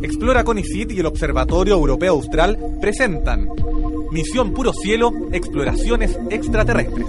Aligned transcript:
Explora 0.00 0.44
CONICIT 0.44 0.92
y 0.92 1.00
el 1.00 1.06
Observatorio 1.06 1.74
Europeo 1.74 2.14
Austral 2.14 2.78
presentan 2.80 3.48
Misión 4.12 4.52
Puro 4.52 4.72
Cielo, 4.72 5.10
Exploraciones 5.32 6.18
Extraterrestres. 6.30 7.06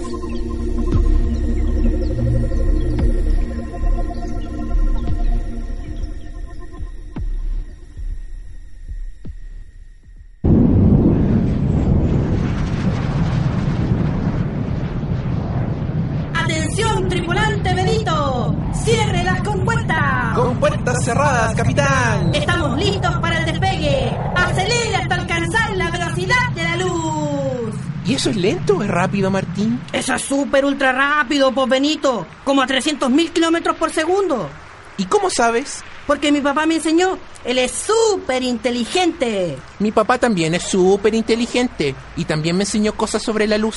Puertas 21.00 21.04
cerradas, 21.04 21.54
capitán. 21.54 22.34
Estamos 22.34 22.78
listos 22.78 23.18
para 23.18 23.38
el 23.38 23.44
despegue. 23.46 24.16
Acelere 24.34 24.96
hasta 24.96 25.14
alcanzar 25.14 25.76
la 25.76 25.90
velocidad 25.90 26.50
de 26.54 26.62
la 26.62 26.76
luz. 26.76 27.74
¿Y 28.06 28.14
eso 28.14 28.30
es 28.30 28.36
lento 28.36 28.76
o 28.76 28.82
es 28.82 28.88
rápido, 28.88 29.30
Martín? 29.30 29.80
Eso 29.92 30.14
es 30.14 30.22
súper 30.22 30.64
ultra 30.64 30.92
rápido, 30.92 31.52
pues 31.52 31.68
Benito. 31.68 32.26
Como 32.44 32.62
a 32.62 32.66
300.000 32.66 33.32
kilómetros 33.32 33.76
por 33.76 33.90
segundo. 33.90 34.48
¿Y 34.96 35.04
cómo 35.04 35.30
sabes? 35.30 35.82
Porque 36.06 36.32
mi 36.32 36.40
papá 36.40 36.66
me 36.66 36.76
enseñó. 36.76 37.18
Él 37.44 37.58
es 37.58 37.70
súper 37.72 38.42
inteligente. 38.42 39.56
Mi 39.78 39.92
papá 39.92 40.18
también 40.18 40.54
es 40.54 40.64
súper 40.64 41.14
inteligente 41.14 41.94
y 42.16 42.24
también 42.24 42.56
me 42.56 42.64
enseñó 42.64 42.94
cosas 42.94 43.22
sobre 43.22 43.46
la 43.46 43.58
luz. 43.58 43.76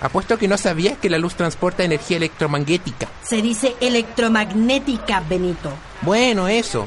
Apuesto 0.00 0.36
que 0.38 0.48
no 0.48 0.58
sabías 0.58 0.98
que 0.98 1.08
la 1.08 1.18
luz 1.18 1.34
transporta 1.34 1.84
energía 1.84 2.18
electromagnética. 2.18 3.08
Se 3.22 3.40
dice 3.40 3.76
electromagnética, 3.80 5.22
Benito. 5.28 5.70
Bueno, 6.06 6.46
eso. 6.46 6.86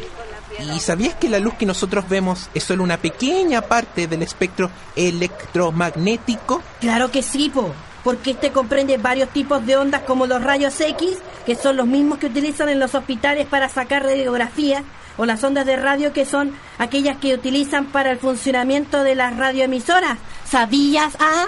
¿Y 0.74 0.80
sabías 0.80 1.14
que 1.14 1.28
la 1.28 1.40
luz 1.40 1.56
que 1.56 1.66
nosotros 1.66 2.08
vemos 2.08 2.50
es 2.54 2.64
solo 2.64 2.84
una 2.84 2.96
pequeña 2.96 3.62
parte 3.62 4.08
del 4.08 4.22
espectro 4.22 4.72
electromagnético? 4.96 6.64
Claro 6.80 7.12
que 7.12 7.22
sí, 7.22 7.50
po. 7.50 7.74
Porque 8.06 8.32
este 8.32 8.52
comprende 8.52 8.98
varios 8.98 9.28
tipos 9.30 9.66
de 9.66 9.76
ondas 9.76 10.04
como 10.04 10.26
los 10.26 10.42
rayos 10.42 10.80
X, 10.80 11.18
que 11.46 11.56
son 11.56 11.76
los 11.76 11.86
mismos 11.86 12.18
que 12.20 12.28
utilizan 12.28 12.70
en 12.70 12.80
los 12.80 12.96
hospitales 12.96 13.46
para 13.46 13.68
sacar 13.68 14.04
radiografía, 14.04 14.86
o 15.18 15.26
las 15.26 15.44
ondas 15.44 15.66
de 15.66 15.76
radio 15.76 16.14
que 16.14 16.26
son 16.26 16.56
aquellas 16.78 17.18
que 17.18 17.34
utilizan 17.34 17.88
para 17.88 18.12
el 18.12 18.20
funcionamiento 18.20 19.04
de 19.04 19.16
las 19.16 19.36
radioemisoras. 19.36 20.18
¿Sabías, 20.46 21.14
ah? 21.20 21.48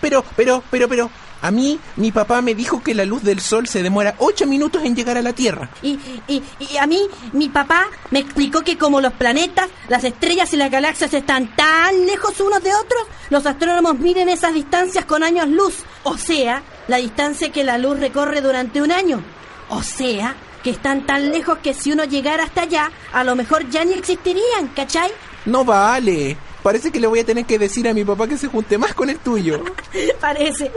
Pero, 0.00 0.24
pero, 0.36 0.62
pero, 0.70 0.88
pero, 0.88 1.10
a 1.42 1.50
mí 1.50 1.78
mi 1.96 2.12
papá 2.12 2.42
me 2.42 2.54
dijo 2.54 2.82
que 2.82 2.94
la 2.94 3.04
luz 3.04 3.22
del 3.22 3.40
sol 3.40 3.66
se 3.66 3.82
demora 3.82 4.14
8 4.18 4.46
minutos 4.46 4.82
en 4.84 4.94
llegar 4.94 5.16
a 5.16 5.22
la 5.22 5.32
Tierra. 5.32 5.70
Y, 5.82 5.98
y, 6.28 6.42
y 6.58 6.76
a 6.76 6.86
mí, 6.86 7.00
mi 7.32 7.48
papá 7.48 7.86
me 8.10 8.18
explicó 8.18 8.62
que 8.62 8.78
como 8.78 9.00
los 9.00 9.12
planetas, 9.14 9.68
las 9.88 10.04
estrellas 10.04 10.52
y 10.52 10.56
las 10.56 10.70
galaxias 10.70 11.12
están 11.14 11.54
tan 11.56 12.06
lejos 12.06 12.40
unos 12.40 12.62
de 12.62 12.74
otros, 12.74 13.04
los 13.30 13.46
astrónomos 13.46 13.98
miden 13.98 14.28
esas 14.28 14.54
distancias 14.54 15.04
con 15.04 15.22
años 15.22 15.48
luz. 15.48 15.84
O 16.04 16.16
sea, 16.16 16.62
la 16.88 16.98
distancia 16.98 17.52
que 17.52 17.64
la 17.64 17.78
luz 17.78 17.98
recorre 17.98 18.40
durante 18.40 18.82
un 18.82 18.92
año. 18.92 19.22
O 19.68 19.82
sea, 19.82 20.34
que 20.62 20.70
están 20.70 21.06
tan 21.06 21.30
lejos 21.30 21.58
que 21.58 21.74
si 21.74 21.92
uno 21.92 22.04
llegara 22.04 22.44
hasta 22.44 22.62
allá, 22.62 22.90
a 23.12 23.24
lo 23.24 23.36
mejor 23.36 23.68
ya 23.70 23.84
ni 23.84 23.94
existirían, 23.94 24.68
¿cachai? 24.74 25.10
No 25.46 25.64
vale. 25.64 26.36
Parece 26.62 26.90
que 26.90 27.00
le 27.00 27.06
voy 27.06 27.20
a 27.20 27.24
tener 27.24 27.46
que 27.46 27.58
decir 27.58 27.88
a 27.88 27.94
mi 27.94 28.04
papá 28.04 28.26
que 28.28 28.36
se 28.36 28.48
junte 28.48 28.76
más 28.78 28.94
con 28.94 29.08
el 29.10 29.18
tuyo. 29.18 29.62
Parece. 30.20 30.70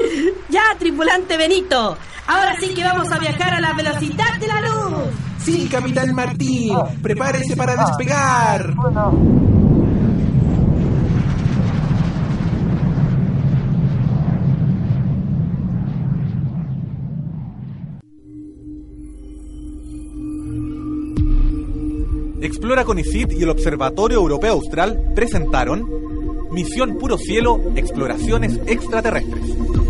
Ya, 0.49 0.63
tripulante 0.79 1.37
Benito. 1.37 1.97
Ahora 2.25 2.55
sí 2.59 2.73
que 2.73 2.83
vamos 2.83 3.11
a 3.11 3.19
viajar 3.19 3.53
a 3.53 3.59
la 3.59 3.73
velocidad 3.73 4.37
de 4.39 4.47
la 4.47 4.61
luz. 4.61 5.09
Sí, 5.43 5.67
capitán 5.69 6.15
Martín. 6.15 6.77
Prepárese 7.01 7.55
para 7.57 7.75
despegar. 7.75 8.73
Explora 22.43 22.83
CONICIT 22.83 23.31
y 23.31 23.43
el 23.43 23.49
Observatorio 23.49 24.17
Europeo 24.19 24.51
Austral 24.51 25.13
presentaron 25.15 25.87
Misión 26.51 26.97
Puro 26.97 27.17
Cielo, 27.17 27.71
Exploraciones 27.77 28.59
Extraterrestres. 28.67 29.82